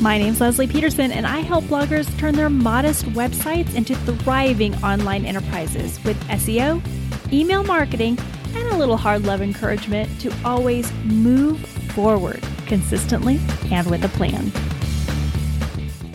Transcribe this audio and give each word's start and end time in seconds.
My 0.00 0.16
name's 0.16 0.38
Lesli 0.38 0.66
Peterson, 0.66 1.12
and 1.12 1.26
I 1.26 1.40
help 1.40 1.64
bloggers 1.64 2.08
turn 2.18 2.34
their 2.34 2.48
modest 2.48 3.04
websites 3.10 3.74
into 3.74 3.94
thriving 3.94 4.74
online 4.82 5.26
enterprises 5.26 6.02
with 6.04 6.18
SEO, 6.28 6.80
email 7.30 7.62
marketing, 7.64 8.18
and 8.54 8.68
a 8.68 8.78
little 8.78 8.96
hard 8.96 9.26
love 9.26 9.42
encouragement 9.42 10.18
to 10.22 10.32
always 10.42 10.90
move 11.04 11.60
forward 11.92 12.42
consistently 12.66 13.38
and 13.70 13.90
with 13.90 14.02
a 14.02 14.08
plan. 14.08 14.50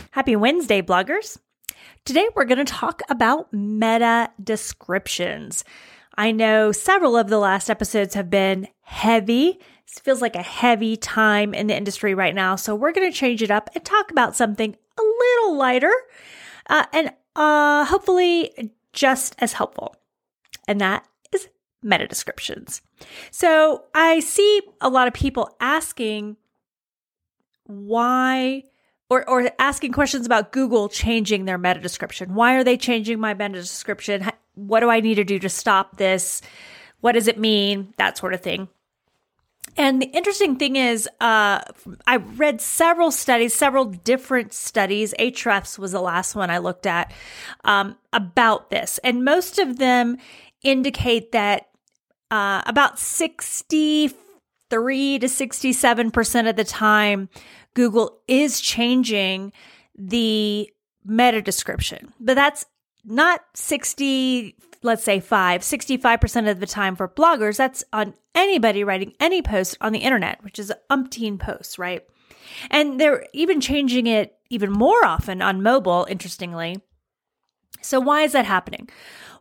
Happy 0.10 0.36
Wednesday, 0.36 0.82
bloggers! 0.82 1.38
Today 2.06 2.28
we're 2.36 2.46
going 2.46 2.58
to 2.58 2.66
talk 2.66 3.04
about 3.08 3.54
meta 3.54 4.32
descriptions. 4.44 5.64
I 6.18 6.32
know 6.32 6.72
several 6.72 7.16
of 7.16 7.30
the 7.30 7.38
last 7.38 7.70
episodes 7.70 8.16
have 8.16 8.32
been 8.32 8.68
heavy 8.82 9.60
feels 9.86 10.22
like 10.22 10.36
a 10.36 10.42
heavy 10.42 10.98
time 10.98 11.54
in 11.54 11.68
the 11.68 11.76
industry 11.76 12.14
right 12.14 12.36
now. 12.36 12.56
So 12.56 12.76
we're 12.76 12.92
going 12.92 13.12
to 13.12 13.18
change 13.18 13.42
it 13.42 13.52
up 13.52 13.70
and 13.76 13.84
talk 13.84 14.12
about 14.12 14.36
something 14.36 14.76
a 14.98 15.02
little 15.02 15.58
lighter 15.58 15.93
uh, 16.70 16.86
and 16.93 17.12
uh, 17.36 17.86
hopefully 17.86 18.71
just 18.93 19.36
as 19.40 19.54
helpful. 19.54 19.96
And 20.68 20.82
that 20.82 21.07
is 21.32 21.48
meta 21.82 22.07
descriptions. 22.07 22.82
So 23.32 23.84
I 23.93 24.20
see 24.20 24.62
a 24.82 24.90
lot 24.90 25.07
of 25.07 25.14
people 25.14 25.56
asking 25.60 26.38
why 27.65 28.64
or, 29.10 29.28
or 29.29 29.52
asking 29.60 29.92
questions 29.92 30.26
about 30.26 30.52
Google 30.52 30.90
changing 30.90 31.46
their 31.46 31.57
meta 31.57 31.79
description. 31.79 32.34
Why 32.34 32.56
are 32.56 32.64
they 32.64 32.78
changing 32.78 33.20
my 33.20 33.34
meta 33.34 33.62
description? 33.62 34.31
What 34.56 34.80
do 34.80 34.90
I 34.90 35.00
need 35.00 35.16
to 35.16 35.23
do 35.23 35.38
to 35.40 35.50
stop 35.50 35.98
this? 35.98 36.42
What 37.02 37.12
does 37.12 37.28
it 37.28 37.38
mean? 37.38 37.94
That 37.98 38.17
sort 38.17 38.34
of 38.34 38.42
thing. 38.42 38.67
And 39.78 40.02
the 40.02 40.08
interesting 40.08 40.56
thing 40.56 40.78
is, 40.78 41.08
uh, 41.20 41.59
I 42.08 42.16
read 42.16 42.61
several 42.61 43.11
studies, 43.11 43.53
several 43.53 43.84
different 43.86 44.53
studies. 44.53 45.14
Ahrefs 45.20 45.78
was 45.78 45.92
the 45.92 46.00
last 46.02 46.34
one 46.36 46.50
I 46.50 46.59
looked 46.59 46.86
at 46.86 47.11
um, 47.64 47.98
about 48.14 48.70
this, 48.70 49.00
and 49.03 49.26
most 49.26 49.59
of 49.59 49.78
them 49.78 50.16
indicate 50.64 51.34
that 51.34 51.68
uh, 52.31 52.62
about 52.66 52.98
sixty-three 53.00 55.20
to 55.20 55.28
sixty-seven 55.28 56.12
percent 56.12 56.48
of 56.48 56.56
the 56.56 56.64
time, 56.64 57.28
Google 57.73 58.22
is 58.28 58.62
changing 58.62 59.52
the 59.98 60.72
meta 61.03 61.42
description, 61.42 62.14
but 62.20 62.36
that's 62.36 62.66
not 63.03 63.42
60 63.53 64.56
let's 64.86 65.03
say 65.03 65.19
five, 65.19 65.61
65% 65.61 66.50
of 66.50 66.59
the 66.59 66.66
time 66.66 66.95
for 66.95 67.08
bloggers, 67.08 67.58
that's 67.58 67.83
on 67.91 68.14
anybody 68.33 68.83
writing 68.83 69.14
any 69.19 69.41
post 69.41 69.78
on 69.81 69.91
the 69.91 70.00
internet, 70.00 70.44
which 70.44 70.59
is 70.59 70.72
umpteen 70.89 71.39
posts, 71.39 71.78
right? 71.78 72.03
And 72.69 73.00
they're 73.00 73.25
even 73.33 73.59
changing 73.59 74.08
it 74.08 74.38
even 74.50 74.72
more 74.72 75.03
often 75.03 75.41
on 75.41 75.63
mobile, 75.63 76.06
interestingly. 76.09 76.78
So, 77.81 78.00
why 78.00 78.22
is 78.22 78.31
that 78.31 78.45
happening? 78.45 78.89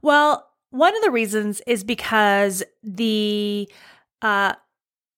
Well, 0.02 0.50
one 0.70 0.96
of 0.96 1.02
the 1.02 1.10
reasons 1.10 1.62
is 1.66 1.84
because 1.84 2.62
the 2.82 3.70
uh, 4.22 4.54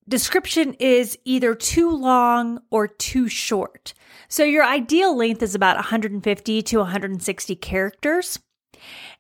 description 0.09 0.75
is 0.75 1.19
either 1.25 1.55
too 1.55 1.91
long 1.91 2.61
or 2.71 2.87
too 2.87 3.29
short. 3.29 3.95
So, 4.29 4.45
your 4.45 4.65
ideal 4.65 5.17
length 5.17 5.43
is 5.43 5.55
about 5.55 5.77
150 5.77 6.63
to 6.63 6.79
160 6.79 7.57
characters. 7.57 8.39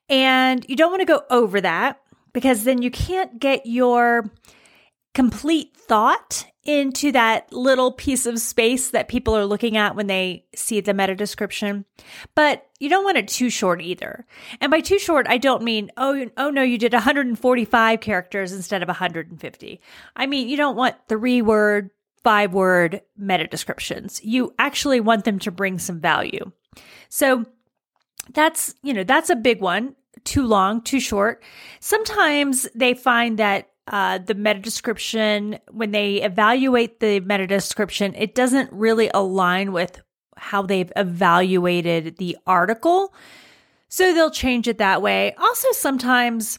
And 0.09 0.65
you 0.69 0.77
don't 0.77 0.91
want 0.91 1.01
to 1.01 1.07
go 1.07 1.23
over 1.31 1.61
that 1.61 2.01
because 2.33 2.65
then 2.65 2.83
you 2.83 2.91
can't 2.91 3.39
get 3.41 3.67
your 3.67 4.31
complete 5.15 5.75
thought 5.75 6.47
into 6.65 7.13
that 7.13 7.51
little 7.53 7.93
piece 7.93 8.27
of 8.27 8.41
space 8.41 8.91
that 8.91 9.09
people 9.09 9.37
are 9.37 9.47
looking 9.47 9.77
at 9.77 9.95
when 9.95 10.09
they 10.09 10.45
see 10.55 10.81
the 10.81 10.93
meta 10.93 11.15
description. 11.15 11.85
But 12.35 12.67
you 12.81 12.89
don't 12.89 13.05
want 13.05 13.17
it 13.17 13.29
too 13.29 13.49
short 13.49 13.81
either. 13.81 14.27
And 14.61 14.71
by 14.71 14.81
too 14.81 14.99
short, 14.99 15.27
I 15.29 15.39
don't 15.39 15.63
mean, 15.63 15.91
oh, 15.97 16.27
oh 16.37 16.51
no, 16.51 16.63
you 16.63 16.77
did 16.77 16.93
145 16.93 18.01
characters 18.01 18.53
instead 18.53 18.83
of 18.83 18.89
150. 18.89 19.81
I 20.17 20.27
mean, 20.27 20.49
you 20.49 20.57
don't 20.57 20.77
want 20.77 20.97
three 21.09 21.41
word, 21.41 21.91
five 22.23 22.53
word 22.53 23.01
meta 23.17 23.47
descriptions. 23.47 24.21
You 24.23 24.55
actually 24.59 25.01
want 25.01 25.25
them 25.25 25.39
to 25.41 25.51
bring 25.51 25.79
some 25.79 26.01
value. 26.01 26.51
So 27.09 27.47
that's, 28.33 28.75
you 28.83 28.93
know, 28.93 29.05
that's 29.05 29.31
a 29.31 29.37
big 29.37 29.61
one. 29.61 29.95
Too 30.25 30.47
long, 30.47 30.83
too 30.83 31.01
short. 31.01 31.43
Sometimes 31.81 32.67
they 32.75 32.95
find 32.95 33.39
that 33.39 33.71
uh, 33.87 34.19
the 34.19 34.35
meta 34.35 34.59
description, 34.59 35.59
when 35.71 35.93
they 35.93 36.23
evaluate 36.23 36.99
the 37.01 37.21
meta 37.21 37.47
description, 37.47 38.15
it 38.17 38.35
doesn't 38.35 38.73
really 38.73 39.11
align 39.15 39.73
with 39.73 40.01
how 40.37 40.63
they've 40.63 40.93
evaluated 40.97 42.17
the 42.17 42.37
article. 42.47 43.15
So 43.89 44.13
they'll 44.13 44.31
change 44.31 44.67
it 44.67 44.79
that 44.79 45.03
way. 45.03 45.35
Also, 45.39 45.69
sometimes 45.73 46.59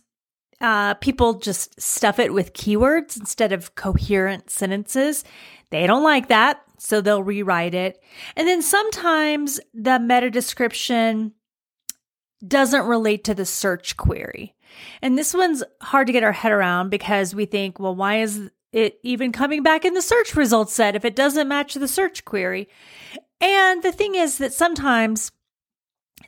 uh, 0.62 0.94
people 0.96 1.34
just 1.34 1.80
stuff 1.80 2.20
it 2.20 2.34
with 2.34 2.54
keywords 2.54 3.20
instead 3.20 3.52
of 3.52 3.76
coherent 3.76 4.50
sentences. 4.50 5.24
They 5.70 5.86
don't 5.86 6.04
like 6.04 6.30
that, 6.30 6.62
so 6.78 7.02
they'll 7.02 7.24
rewrite 7.24 7.76
it. 7.76 8.02
And 8.36 8.48
then 8.48 8.62
sometimes 8.62 9.60
the 9.74 10.00
meta 10.00 10.30
description 10.32 11.34
doesn't 12.46 12.86
relate 12.86 13.24
to 13.26 13.34
the 13.34 13.46
search 13.46 13.98
query. 13.98 14.56
And 15.02 15.18
this 15.18 15.34
one's 15.34 15.64
hard 15.82 16.08
to 16.08 16.14
get 16.14 16.24
our 16.24 16.34
head 16.34 16.52
around 16.52 16.90
because 16.90 17.34
we 17.34 17.46
think, 17.46 17.80
well, 17.80 17.96
why 17.96 18.22
is 18.22 18.50
it 18.72 19.00
even 19.04 19.32
coming 19.32 19.64
back 19.64 19.86
in 19.86 19.94
the 19.94 20.02
search 20.02 20.36
results 20.36 20.74
set 20.74 20.96
if 20.96 21.06
it 21.06 21.16
doesn't 21.16 21.48
match 21.48 21.74
the 21.74 21.88
search 21.88 22.26
query? 22.26 22.68
And 23.40 23.82
the 23.84 23.92
thing 23.92 24.16
is 24.16 24.38
that 24.40 24.54
sometimes 24.54 25.32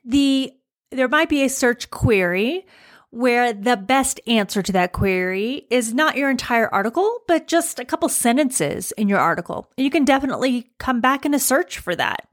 the 0.03 0.53
there 0.91 1.07
might 1.07 1.29
be 1.29 1.43
a 1.43 1.49
search 1.49 1.91
query 1.91 2.65
where 3.11 3.53
the 3.53 3.77
best 3.77 4.19
answer 4.27 4.61
to 4.61 4.71
that 4.71 4.91
query 4.91 5.65
is 5.69 5.93
not 5.93 6.15
your 6.15 6.29
entire 6.29 6.71
article, 6.73 7.19
but 7.27 7.47
just 7.47 7.79
a 7.79 7.85
couple 7.85 8.09
sentences 8.09 8.91
in 8.93 9.07
your 9.07 9.19
article. 9.19 9.69
You 9.77 9.89
can 9.89 10.05
definitely 10.05 10.71
come 10.77 11.01
back 11.01 11.25
in 11.25 11.33
a 11.33 11.39
search 11.39 11.79
for 11.79 11.95
that. 11.95 12.27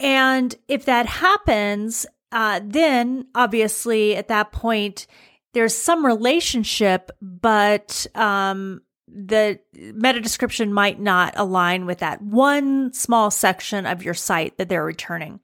And 0.00 0.54
if 0.68 0.84
that 0.84 1.06
happens, 1.06 2.06
uh, 2.32 2.60
then 2.64 3.26
obviously 3.34 4.16
at 4.16 4.28
that 4.28 4.52
point 4.52 5.06
there's 5.54 5.74
some 5.74 6.04
relationship, 6.04 7.10
but 7.20 8.06
um, 8.14 8.82
the 9.08 9.58
meta 9.72 10.20
description 10.20 10.72
might 10.72 11.00
not 11.00 11.34
align 11.36 11.86
with 11.86 11.98
that 11.98 12.20
one 12.22 12.92
small 12.92 13.30
section 13.30 13.86
of 13.86 14.02
your 14.02 14.14
site 14.14 14.58
that 14.58 14.68
they're 14.68 14.84
returning. 14.84 15.40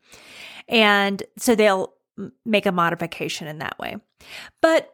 And 0.69 1.23
so 1.39 1.55
they'll 1.55 1.95
make 2.45 2.67
a 2.67 2.73
modification 2.73 3.49
in 3.49 3.59
that 3.59 3.79
way. 3.79 3.97
But 4.61 4.91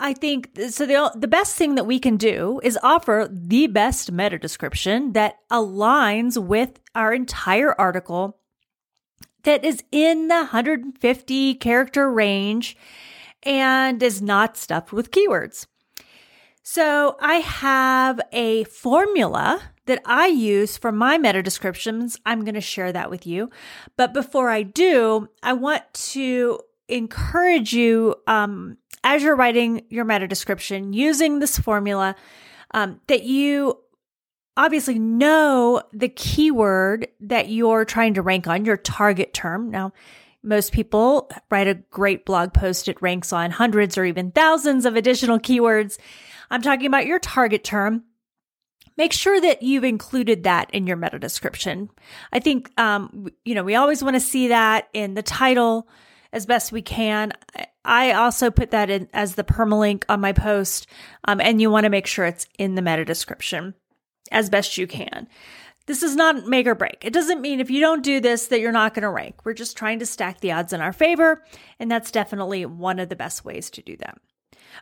I 0.00 0.14
think 0.14 0.50
so. 0.70 0.86
The, 0.86 1.12
the 1.14 1.28
best 1.28 1.56
thing 1.56 1.74
that 1.74 1.86
we 1.86 1.98
can 1.98 2.16
do 2.16 2.60
is 2.62 2.78
offer 2.82 3.28
the 3.30 3.66
best 3.66 4.12
meta 4.12 4.38
description 4.38 5.12
that 5.12 5.36
aligns 5.50 6.42
with 6.42 6.80
our 6.94 7.12
entire 7.12 7.78
article 7.78 8.38
that 9.48 9.64
is 9.64 9.82
in 9.90 10.28
the 10.28 10.34
150 10.34 11.54
character 11.54 12.10
range 12.12 12.76
and 13.44 14.02
is 14.02 14.20
not 14.20 14.58
stuffed 14.58 14.92
with 14.92 15.10
keywords. 15.10 15.66
So 16.62 17.16
I 17.18 17.36
have 17.36 18.20
a 18.30 18.64
formula 18.64 19.62
that 19.86 20.02
I 20.04 20.26
use 20.26 20.76
for 20.76 20.92
my 20.92 21.16
meta 21.16 21.42
descriptions. 21.42 22.18
I'm 22.26 22.44
going 22.44 22.56
to 22.56 22.60
share 22.60 22.92
that 22.92 23.08
with 23.08 23.26
you. 23.26 23.48
But 23.96 24.12
before 24.12 24.50
I 24.50 24.64
do, 24.64 25.30
I 25.42 25.54
want 25.54 25.82
to 25.94 26.60
encourage 26.86 27.72
you 27.72 28.16
um, 28.26 28.76
as 29.02 29.22
you're 29.22 29.34
writing 29.34 29.86
your 29.88 30.04
meta 30.04 30.28
description 30.28 30.92
using 30.92 31.38
this 31.38 31.58
formula 31.58 32.16
um, 32.74 33.00
that 33.06 33.22
you 33.22 33.78
obviously 34.58 34.98
know 34.98 35.80
the 35.92 36.08
keyword 36.08 37.06
that 37.20 37.48
you're 37.48 37.84
trying 37.84 38.14
to 38.14 38.22
rank 38.22 38.48
on, 38.48 38.64
your 38.64 38.76
target 38.76 39.32
term. 39.32 39.70
Now, 39.70 39.92
most 40.42 40.72
people 40.72 41.30
write 41.48 41.68
a 41.68 41.74
great 41.74 42.26
blog 42.26 42.52
post, 42.52 42.88
it 42.88 43.00
ranks 43.00 43.32
on 43.32 43.52
hundreds 43.52 43.96
or 43.96 44.04
even 44.04 44.32
thousands 44.32 44.84
of 44.84 44.96
additional 44.96 45.38
keywords. 45.38 45.98
I'm 46.50 46.62
talking 46.62 46.86
about 46.86 47.06
your 47.06 47.20
target 47.20 47.62
term. 47.62 48.04
Make 48.96 49.12
sure 49.12 49.40
that 49.40 49.62
you've 49.62 49.84
included 49.84 50.42
that 50.42 50.70
in 50.72 50.88
your 50.88 50.96
meta 50.96 51.20
description. 51.20 51.88
I 52.32 52.40
think, 52.40 52.72
um, 52.80 53.28
you 53.44 53.54
know, 53.54 53.62
we 53.62 53.76
always 53.76 54.02
want 54.02 54.16
to 54.16 54.20
see 54.20 54.48
that 54.48 54.88
in 54.92 55.14
the 55.14 55.22
title 55.22 55.88
as 56.32 56.46
best 56.46 56.72
we 56.72 56.82
can. 56.82 57.32
I 57.84 58.12
also 58.12 58.50
put 58.50 58.72
that 58.72 58.90
in 58.90 59.08
as 59.12 59.36
the 59.36 59.44
permalink 59.44 60.02
on 60.08 60.20
my 60.20 60.32
post, 60.32 60.88
um, 61.24 61.40
and 61.40 61.60
you 61.60 61.70
want 61.70 61.84
to 61.84 61.90
make 61.90 62.08
sure 62.08 62.24
it's 62.24 62.46
in 62.58 62.74
the 62.74 62.82
meta 62.82 63.04
description 63.04 63.74
as 64.30 64.50
best 64.50 64.78
you 64.78 64.86
can. 64.86 65.28
This 65.86 66.02
is 66.02 66.16
not 66.16 66.46
make 66.46 66.66
or 66.66 66.74
break. 66.74 66.98
It 67.02 67.14
doesn't 67.14 67.40
mean 67.40 67.60
if 67.60 67.70
you 67.70 67.80
don't 67.80 68.04
do 68.04 68.20
this 68.20 68.48
that 68.48 68.60
you're 68.60 68.72
not 68.72 68.92
going 68.92 69.04
to 69.04 69.08
rank. 69.08 69.44
We're 69.44 69.54
just 69.54 69.76
trying 69.76 70.00
to 70.00 70.06
stack 70.06 70.40
the 70.40 70.52
odds 70.52 70.74
in 70.74 70.82
our 70.82 70.92
favor, 70.92 71.42
and 71.78 71.90
that's 71.90 72.10
definitely 72.10 72.66
one 72.66 72.98
of 72.98 73.08
the 73.08 73.16
best 73.16 73.44
ways 73.44 73.70
to 73.70 73.82
do 73.82 73.96
that. 73.96 74.18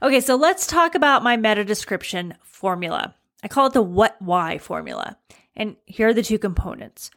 Okay, 0.02 0.20
so 0.20 0.34
let's 0.34 0.66
talk 0.66 0.96
about 0.96 1.22
my 1.22 1.36
meta 1.36 1.64
description 1.64 2.34
formula. 2.42 3.14
I 3.44 3.48
call 3.48 3.68
it 3.68 3.72
the 3.72 3.82
what 3.82 4.16
why 4.20 4.58
formula. 4.58 5.16
And 5.54 5.76
here 5.84 6.08
are 6.08 6.14
the 6.14 6.22
two 6.24 6.38
components. 6.38 7.10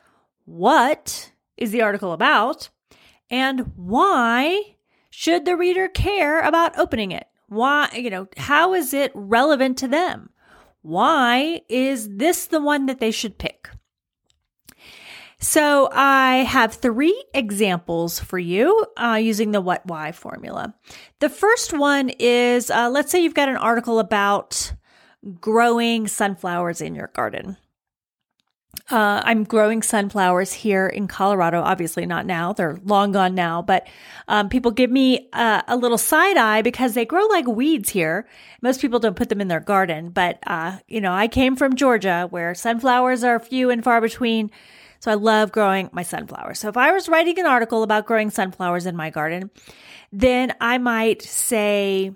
what 0.49 1.31
is 1.57 1.71
the 1.71 1.81
article 1.81 2.13
about, 2.13 2.69
and 3.29 3.71
why 3.75 4.75
should 5.09 5.45
the 5.45 5.57
reader 5.57 5.87
care 5.87 6.41
about 6.41 6.77
opening 6.77 7.11
it? 7.11 7.27
Why, 7.47 7.89
you 7.93 8.09
know, 8.09 8.27
how 8.37 8.73
is 8.73 8.93
it 8.93 9.11
relevant 9.13 9.77
to 9.79 9.87
them? 9.87 10.29
Why 10.89 11.62
is 11.69 12.09
this 12.18 12.47
the 12.47 12.59
one 12.59 12.88
that 12.88 13.00
they 13.00 13.12
should 13.12 13.38
pick? 13.38 13.69
So 15.39 15.88
I 15.94 16.38
have 16.38 16.74
three 16.74 17.24
examples 17.31 18.19
for 18.19 18.39
you 18.39 18.88
uh, 18.97 19.19
using 19.21 19.51
the 19.51 19.62
what 19.62 19.86
why 19.86 20.12
formula. 20.12 20.74
The 21.19 21.30
first 21.30 21.77
one 21.77 22.09
is 22.18 22.71
uh, 22.71 22.89
let's 22.89 23.12
say 23.12 23.21
you've 23.21 23.36
got 23.36 23.50
an 23.50 23.56
article 23.56 24.00
about 24.00 24.74
growing 25.39 26.07
sunflowers 26.07 26.81
in 26.81 26.95
your 26.95 27.12
garden. 27.13 27.57
Uh, 28.92 29.21
I'm 29.24 29.44
growing 29.44 29.83
sunflowers 29.83 30.51
here 30.51 30.88
in 30.88 31.07
Colorado. 31.07 31.62
Obviously, 31.62 32.07
not 32.07 32.25
now; 32.25 32.54
they're 32.54 32.80
long 32.83 33.12
gone 33.12 33.36
now. 33.36 33.62
But 33.62 33.88
um, 34.27 34.50
people 34.50 34.71
give 34.71 34.89
me 34.89 35.30
uh, 35.31 35.62
a 35.68 35.77
little 35.77 35.98
side 35.98 36.38
eye 36.38 36.63
because 36.63 36.95
they 36.95 37.06
grow 37.06 37.25
like 37.27 37.45
weeds 37.45 37.89
here. 37.89 38.27
Most 38.62 38.81
people 38.81 39.00
don't 39.00 39.16
put 39.16 39.30
them 39.30 39.42
in 39.42 39.48
their 39.48 39.60
garden, 39.60 40.10
but 40.10 40.39
uh, 40.48 40.80
you 40.88 41.01
know, 41.01 41.13
I 41.13 41.27
came 41.27 41.56
from 41.56 41.75
Georgia, 41.75 42.27
where 42.31 42.56
sunflowers 42.56 43.24
are 43.24 43.39
few 43.39 43.69
and 43.69 43.83
far 43.83 44.01
between. 44.01 44.50
So 45.01 45.12
I 45.12 45.15
love 45.15 45.51
growing 45.51 45.89
my 45.94 46.04
sunflowers. 46.04 46.60
So 46.60 46.68
if 46.68 46.75
I 46.75 46.92
was 46.92 47.07
writing 47.07 47.39
an 47.39 47.45
article 47.45 47.83
about 47.83 48.06
growing 48.06 48.31
sunflowers 48.31 48.86
in 48.86 48.98
my 48.98 49.12
garden, 49.12 49.50
then 50.12 50.54
I 50.60 50.77
might 50.77 51.22
say 51.22 52.12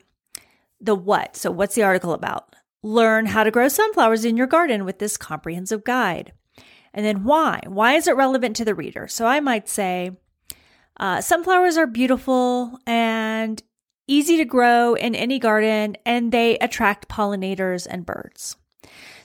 the 0.82 0.96
what. 0.96 1.38
So 1.38 1.50
what's 1.50 1.76
the 1.76 1.84
article 1.84 2.14
about? 2.14 2.56
Learn 2.82 3.28
how 3.28 3.44
to 3.46 3.52
grow 3.52 3.70
sunflowers 3.70 4.26
in 4.26 4.36
your 4.36 4.48
garden 4.48 4.84
with 4.84 5.00
this 5.00 5.16
comprehensive 5.16 5.86
guide. 5.86 6.34
And 6.94 7.06
then 7.06 7.24
why? 7.24 7.62
Why 7.68 7.94
is 7.94 8.08
it 8.08 8.16
relevant 8.16 8.56
to 8.58 8.66
the 8.66 8.76
reader? 8.76 9.08
So 9.08 9.26
I 9.26 9.40
might 9.40 9.68
say, 9.68 10.12
uh, 11.00 11.22
sunflowers 11.22 11.78
are 11.78 11.88
beautiful 11.88 12.78
and 12.86 13.62
easy 14.08 14.38
to 14.38 14.46
grow 14.46 14.94
in 14.94 15.16
any 15.16 15.40
garden, 15.40 15.98
and 16.06 16.32
they 16.32 16.58
attract 16.60 17.08
pollinators 17.08 17.88
and 17.90 18.06
birds. 18.06 18.58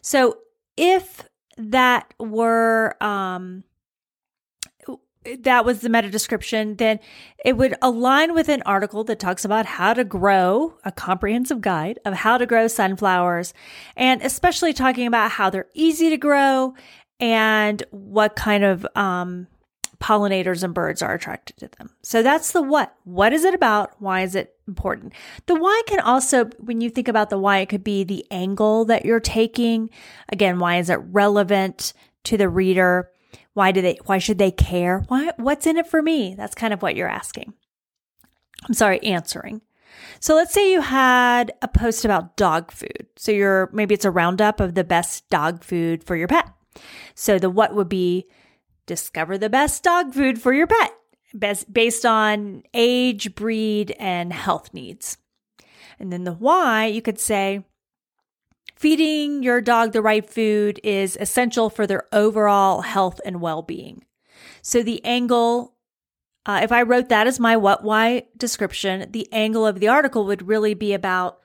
So 0.00 0.38
if 0.76 1.29
that 1.56 2.15
were 2.19 2.97
um, 3.03 3.65
that 5.41 5.64
was 5.64 5.81
the 5.81 5.88
meta 5.88 6.09
description, 6.09 6.76
then 6.76 7.00
it 7.44 7.56
would 7.56 7.75
align 7.82 8.35
with 8.35 8.49
an 8.49 8.62
article 8.64 9.05
that 9.05 9.19
talks 9.19 9.44
about 9.44 9.67
how 9.67 9.93
to 9.93 10.05
grow 10.05 10.79
a 10.85 10.93
comprehensive 10.93 11.61
guide 11.61 11.99
of 12.05 12.14
how 12.14 12.38
to 12.38 12.47
grow 12.47 12.67
sunflowers, 12.69 13.53
and 13.97 14.23
especially 14.23 14.73
talking 14.73 15.06
about 15.06 15.32
how 15.32 15.50
they're 15.50 15.67
easy 15.75 16.09
to 16.11 16.17
grow 16.17 16.75
and 17.20 17.82
what 17.91 18.37
kind 18.37 18.65
of 18.65 18.87
um, 18.94 19.47
pollinators 20.00 20.62
and 20.62 20.75
birds 20.75 21.03
are 21.03 21.15
attracted 21.15 21.56
to 21.59 21.69
them. 21.76 21.91
So 22.03 22.23
that's 22.23 22.53
the 22.53 22.62
what. 22.62 22.94
What 23.05 23.32
is 23.32 23.44
it 23.44 23.55
about? 23.55 24.00
Why 24.00 24.23
is 24.23 24.35
it 24.35 24.55
important? 24.67 25.12
The 25.47 25.56
why 25.56 25.82
can 25.87 26.00
also, 26.00 26.47
when 26.59 26.81
you 26.81 26.91
think 26.91 27.09
about 27.09 27.31
the 27.31 27.38
why, 27.38 27.59
it 27.59 27.69
could 27.69 27.85
be 27.85 28.05
the 28.05 28.25
angle 28.31 28.85
that 28.87 29.05
you're 29.05 29.20
taking. 29.20 29.91
Again, 30.29 30.59
why 30.59 30.79
is 30.79 30.91
it 30.91 31.00
relevant 31.11 31.93
to 32.25 32.37
the 32.37 32.49
reader? 32.49 33.11
Why 33.55 33.73
do 33.73 33.82
they, 33.82 33.99
why 34.06 34.19
should 34.19 34.38
they 34.38 34.53
care? 34.53 35.00
Why, 35.09 35.32
what's 35.37 35.67
in 35.67 35.76
it 35.76 35.88
for 35.88 36.00
me? 36.00 36.35
That's 36.37 36.55
kind 36.55 36.73
of 36.73 36.81
what 36.81 36.94
you're 36.94 37.09
asking. 37.09 37.55
I'm 38.67 38.75
sorry, 38.75 39.03
answering. 39.03 39.62
So 40.21 40.35
let's 40.35 40.53
say 40.53 40.71
you 40.71 40.81
had 40.81 41.53
a 41.61 41.69
post 41.69 42.05
about 42.05 42.37
dog 42.37 42.71
food. 42.71 43.06
So 43.17 43.32
you're, 43.32 43.69
maybe 43.73 43.94
it's 43.94 44.05
a 44.05 44.11
roundup 44.11 44.61
of 44.61 44.75
the 44.75 44.85
best 44.85 45.29
dog 45.29 45.64
food 45.64 46.05
for 46.05 46.14
your 46.14 46.29
pet. 46.29 46.49
So 47.15 47.38
the 47.38 47.50
what 47.50 47.75
would 47.75 47.88
be 47.88 48.26
discover 48.87 49.38
the 49.38 49.50
best 49.50 49.82
dog 49.82 50.15
food 50.15 50.41
for 50.41 50.53
your 50.53 50.67
pet 50.67 50.93
based 51.70 52.06
on 52.06 52.62
age, 52.73 53.35
breed, 53.35 53.94
and 53.99 54.32
health 54.32 54.73
needs. 54.73 55.19
And 55.99 56.12
then 56.12 56.25
the 56.25 56.32
why, 56.32 56.87
you 56.87 57.03
could 57.03 57.19
say, 57.19 57.65
feeding 58.76 59.43
your 59.43 59.61
dog 59.61 59.93
the 59.93 60.03
right 60.03 60.29
food 60.29 60.81
is 60.82 61.17
essential 61.20 61.69
for 61.69 61.87
their 61.87 62.05
overall 62.12 62.82
health 62.82 63.21
and 63.25 63.41
well 63.41 63.62
being. 63.62 64.05
So 64.62 64.82
the 64.82 65.05
angle, 65.05 65.75
uh, 66.47 66.61
if 66.62 66.73
I 66.73 66.82
wrote 66.82 67.09
that 67.09 67.26
as 67.26 67.41
my 67.41 67.56
what 67.56 67.82
why 67.82 68.25
description, 68.37 69.11
the 69.11 69.29
angle 69.32 69.67
of 69.67 69.81
the 69.81 69.88
article 69.88 70.25
would 70.26 70.49
really 70.49 70.75
be 70.75 70.93
about 70.94 71.41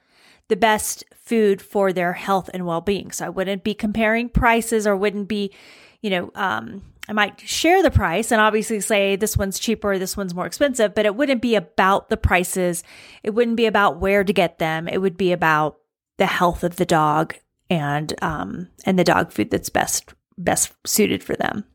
the 0.49 0.55
best 0.55 1.03
food 1.15 1.61
for 1.61 1.93
their 1.93 2.13
health 2.13 2.49
and 2.53 2.65
well 2.65 2.81
being. 2.81 3.11
So 3.11 3.25
I 3.25 3.29
wouldn't 3.29 3.63
be 3.63 3.73
comparing 3.73 4.29
prices 4.29 4.85
or 4.85 4.95
wouldn't 4.95 5.27
be, 5.27 5.53
you 6.01 6.09
know, 6.09 6.31
um, 6.35 6.81
I 7.07 7.13
might 7.13 7.39
share 7.41 7.83
the 7.83 7.91
price 7.91 8.31
and 8.31 8.39
obviously 8.39 8.79
say 8.79 9.15
this 9.15 9.35
one's 9.35 9.59
cheaper, 9.59 9.97
this 9.97 10.15
one's 10.15 10.33
more 10.33 10.45
expensive, 10.45 10.95
but 10.95 11.05
it 11.05 11.15
wouldn't 11.15 11.41
be 11.41 11.55
about 11.55 12.09
the 12.09 12.17
prices. 12.17 12.83
It 13.23 13.31
wouldn't 13.31 13.57
be 13.57 13.65
about 13.65 13.99
where 13.99 14.23
to 14.23 14.33
get 14.33 14.57
them. 14.59 14.87
It 14.87 14.99
would 14.99 15.17
be 15.17 15.31
about 15.31 15.79
the 16.17 16.25
health 16.25 16.63
of 16.63 16.77
the 16.77 16.85
dog 16.85 17.35
and 17.69 18.13
um, 18.21 18.69
and 18.85 18.97
the 18.97 19.03
dog 19.03 19.31
food 19.31 19.51
that's 19.51 19.69
best 19.69 20.13
best 20.37 20.73
suited 20.85 21.23
for 21.23 21.35
them. 21.35 21.65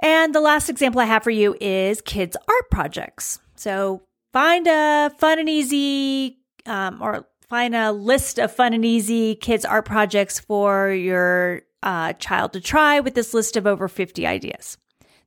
And 0.00 0.34
the 0.34 0.40
last 0.40 0.68
example 0.68 1.00
I 1.00 1.06
have 1.06 1.24
for 1.24 1.30
you 1.30 1.56
is 1.60 2.00
kids 2.00 2.36
art 2.48 2.70
projects. 2.70 3.40
So 3.56 4.02
find 4.32 4.66
a 4.66 5.10
fun 5.18 5.38
and 5.38 5.48
easy 5.48 6.37
um, 6.68 7.02
or 7.02 7.26
find 7.48 7.74
a 7.74 7.92
list 7.92 8.38
of 8.38 8.52
fun 8.52 8.74
and 8.74 8.84
easy 8.84 9.34
kids 9.34 9.64
art 9.64 9.86
projects 9.86 10.38
for 10.38 10.90
your 10.90 11.62
uh, 11.82 12.12
child 12.14 12.52
to 12.52 12.60
try 12.60 13.00
with 13.00 13.14
this 13.14 13.32
list 13.32 13.56
of 13.56 13.66
over 13.66 13.88
50 13.88 14.26
ideas. 14.26 14.76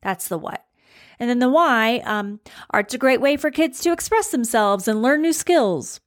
That's 0.02 0.28
the 0.28 0.38
what. 0.38 0.66
And 1.20 1.30
then 1.30 1.40
the 1.40 1.50
why 1.50 2.00
um, 2.00 2.40
art's 2.72 2.94
a 2.94 2.98
great 2.98 3.22
way 3.22 3.38
for 3.38 3.52
kids 3.52 3.80
to 3.82 3.92
express 3.92 4.32
themselves 4.32 4.88
and 4.88 5.02
learn 5.02 5.22
new 5.22 5.34
skills. 5.34 6.00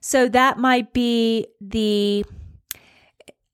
So 0.00 0.28
that 0.28 0.58
might 0.58 0.92
be 0.92 1.46
the, 1.60 2.24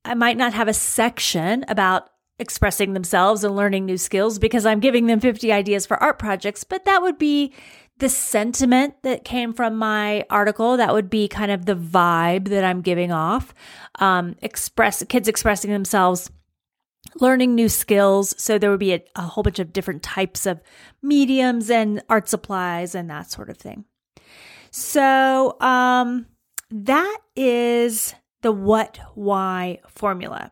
I 0.03 0.13
might 0.13 0.37
not 0.37 0.53
have 0.53 0.67
a 0.67 0.73
section 0.73 1.65
about 1.67 2.09
expressing 2.39 2.93
themselves 2.93 3.43
and 3.43 3.55
learning 3.55 3.85
new 3.85 3.97
skills 3.97 4.37
because 4.37 4.65
I'm 4.65 4.79
giving 4.79 5.07
them 5.07 5.19
50 5.19 5.51
ideas 5.51 5.85
for 5.85 5.97
art 5.97 6.19
projects, 6.19 6.63
but 6.63 6.85
that 6.85 7.01
would 7.01 7.17
be 7.17 7.53
the 7.99 8.09
sentiment 8.09 8.93
that 9.03 9.25
came 9.25 9.53
from 9.53 9.75
my 9.75 10.23
article 10.29 10.77
that 10.77 10.93
would 10.93 11.09
be 11.09 11.27
kind 11.27 11.51
of 11.51 11.65
the 11.65 11.75
vibe 11.75 12.49
that 12.49 12.63
i'm 12.63 12.81
giving 12.81 13.11
off 13.11 13.53
um, 13.99 14.35
express 14.41 15.03
kids 15.09 15.27
expressing 15.27 15.71
themselves 15.71 16.29
learning 17.15 17.55
new 17.55 17.69
skills. 17.69 18.35
So 18.37 18.57
there 18.57 18.69
would 18.69 18.79
be 18.79 18.93
a, 18.93 19.03
a 19.15 19.21
whole 19.21 19.43
bunch 19.43 19.59
of 19.59 19.73
different 19.73 20.03
types 20.03 20.45
of 20.45 20.61
mediums 21.01 21.69
and 21.69 22.01
art 22.09 22.27
supplies 22.27 22.95
and 22.95 23.09
that 23.09 23.31
sort 23.31 23.49
of 23.49 23.57
thing. 23.57 23.85
So 24.71 25.59
um, 25.61 26.27
that 26.69 27.17
is 27.35 28.13
the 28.41 28.51
what 28.51 28.99
why 29.15 29.79
formula. 29.87 30.51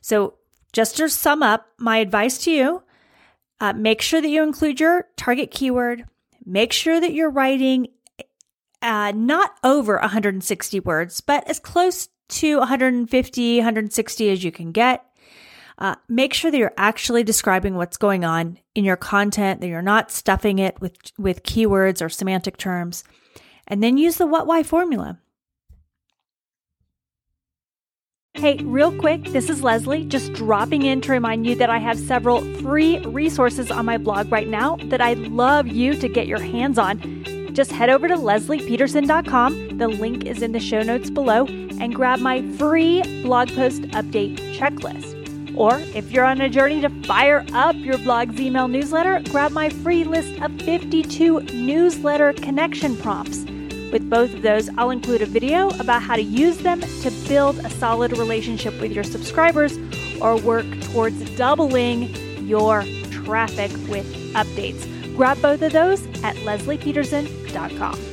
So 0.00 0.34
just 0.72 0.96
to 0.96 1.08
sum 1.08 1.42
up 1.42 1.66
my 1.78 1.98
advice 1.98 2.38
to 2.44 2.50
you 2.50 2.82
uh, 3.60 3.72
make 3.72 4.02
sure 4.02 4.20
that 4.20 4.28
you 4.28 4.42
include 4.42 4.78
your 4.78 5.06
target 5.16 5.50
keyword 5.50 6.04
Make 6.46 6.72
sure 6.72 7.00
that 7.00 7.12
you're 7.12 7.30
writing 7.30 7.88
uh, 8.80 9.12
not 9.14 9.56
over 9.64 9.98
160 9.98 10.80
words, 10.80 11.20
but 11.20 11.48
as 11.50 11.58
close 11.58 12.08
to 12.28 12.58
150, 12.58 13.56
160 13.56 14.30
as 14.30 14.44
you 14.44 14.52
can 14.52 14.70
get. 14.72 15.04
Uh, 15.78 15.96
make 16.08 16.32
sure 16.32 16.50
that 16.50 16.56
you're 16.56 16.72
actually 16.78 17.22
describing 17.22 17.74
what's 17.74 17.98
going 17.98 18.24
on 18.24 18.58
in 18.74 18.84
your 18.84 18.96
content, 18.96 19.60
that 19.60 19.68
you're 19.68 19.82
not 19.82 20.10
stuffing 20.10 20.58
it 20.58 20.80
with, 20.80 20.96
with 21.18 21.42
keywords 21.42 22.00
or 22.00 22.08
semantic 22.08 22.56
terms. 22.56 23.04
And 23.66 23.82
then 23.82 23.98
use 23.98 24.16
the 24.16 24.26
what 24.26 24.46
why 24.46 24.62
formula. 24.62 25.18
Hey, 28.36 28.58
real 28.64 28.92
quick, 28.92 29.24
this 29.24 29.48
is 29.48 29.62
Lesli, 29.62 30.06
just 30.06 30.34
dropping 30.34 30.82
in 30.82 31.00
to 31.00 31.12
remind 31.12 31.46
you 31.46 31.54
that 31.54 31.70
I 31.70 31.78
have 31.78 31.98
several 31.98 32.42
free 32.56 32.98
resources 32.98 33.70
on 33.70 33.86
my 33.86 33.96
blog 33.96 34.30
right 34.30 34.46
now 34.46 34.76
that 34.84 35.00
I'd 35.00 35.16
love 35.28 35.68
you 35.68 35.94
to 35.94 36.06
get 36.06 36.26
your 36.26 36.38
hands 36.38 36.76
on. 36.78 37.24
Just 37.54 37.72
head 37.72 37.88
over 37.88 38.06
to 38.06 38.14
leslipeterson.com, 38.14 39.78
the 39.78 39.88
link 39.88 40.26
is 40.26 40.42
in 40.42 40.52
the 40.52 40.60
show 40.60 40.82
notes 40.82 41.08
below, 41.08 41.46
and 41.46 41.94
grab 41.94 42.18
my 42.18 42.46
free 42.58 43.02
blog 43.22 43.48
post 43.54 43.82
update 43.92 44.36
checklist. 44.54 45.14
Or 45.56 45.78
if 45.94 46.12
you're 46.12 46.26
on 46.26 46.42
a 46.42 46.50
journey 46.50 46.82
to 46.82 46.90
fire 47.04 47.42
up 47.54 47.74
your 47.76 47.96
blog's 47.96 48.38
email 48.38 48.68
newsletter, 48.68 49.22
grab 49.30 49.52
my 49.52 49.70
free 49.70 50.04
list 50.04 50.38
of 50.42 50.52
52 50.60 51.40
newsletter 51.54 52.34
connection 52.34 52.98
prompts. 52.98 53.46
With 53.92 54.10
both 54.10 54.34
of 54.34 54.42
those, 54.42 54.68
I'll 54.76 54.90
include 54.90 55.22
a 55.22 55.26
video 55.26 55.68
about 55.78 56.02
how 56.02 56.16
to 56.16 56.22
use 56.22 56.58
them 56.58 56.80
to 56.80 57.10
build 57.28 57.58
a 57.58 57.70
solid 57.70 58.16
relationship 58.18 58.80
with 58.80 58.92
your 58.92 59.04
subscribers 59.04 59.78
or 60.20 60.36
work 60.38 60.66
towards 60.92 61.18
doubling 61.36 62.14
your 62.46 62.84
traffic 63.10 63.70
with 63.88 64.06
updates. 64.34 64.86
Grab 65.16 65.40
both 65.40 65.62
of 65.62 65.72
those 65.72 66.04
at 66.22 66.36
leslipeterson.com. 66.36 68.06